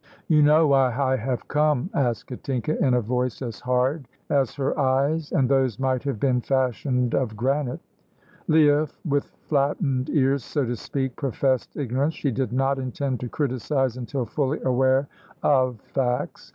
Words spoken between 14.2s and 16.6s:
fully aware of facts.